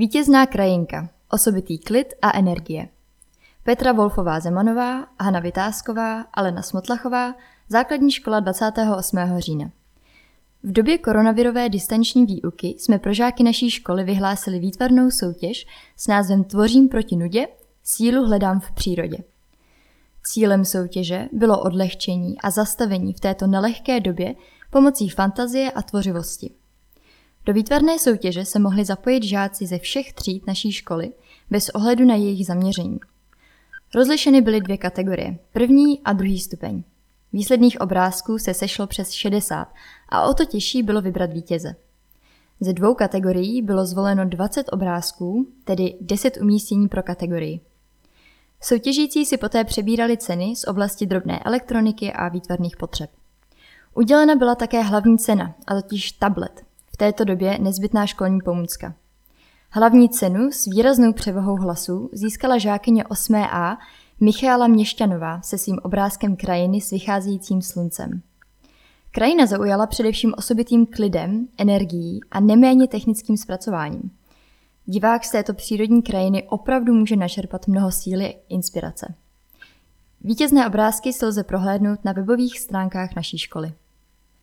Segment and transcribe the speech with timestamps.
[0.00, 2.88] Vítězná krajinka, osobitý klid a energie.
[3.62, 7.34] Petra Wolfová Zemanová, Hana Vytázková, Alena Smotlachová,
[7.68, 9.18] základní škola 28.
[9.38, 9.70] října.
[10.62, 15.66] V době koronavirové distanční výuky jsme pro žáky naší školy vyhlásili výtvarnou soutěž
[15.96, 17.46] s názvem Tvořím proti nudě,
[17.82, 19.18] sílu hledám v přírodě.
[20.24, 24.34] Cílem soutěže bylo odlehčení a zastavení v této nelehké době
[24.70, 26.59] pomocí fantazie a tvořivosti.
[27.46, 31.12] Do výtvarné soutěže se mohli zapojit žáci ze všech tříd naší školy
[31.50, 32.98] bez ohledu na jejich zaměření.
[33.94, 36.82] Rozlišeny byly dvě kategorie, první a druhý stupeň.
[37.32, 39.68] Výsledných obrázků se sešlo přes 60
[40.08, 41.76] a o to těžší bylo vybrat vítěze.
[42.60, 47.60] Ze dvou kategorií bylo zvoleno 20 obrázků, tedy 10 umístění pro kategorii.
[48.60, 53.10] Soutěžící si poté přebírali ceny z oblasti drobné elektroniky a výtvarných potřeb.
[53.94, 56.64] Udělena byla také hlavní cena, a totiž tablet,
[57.00, 58.94] této době nezbytná školní pomůcka.
[59.70, 63.76] Hlavní cenu s výraznou převahou hlasů získala žákyně 8a
[64.20, 68.22] Michála Měšťanová se svým obrázkem krajiny s vycházejícím sluncem.
[69.10, 74.10] Krajina zaujala především osobitým klidem, energií a neméně technickým zpracováním.
[74.86, 79.14] Divák z této přírodní krajiny opravdu může načerpat mnoho síly a inspirace.
[80.20, 83.72] Vítězné obrázky se lze prohlédnout na webových stránkách naší školy.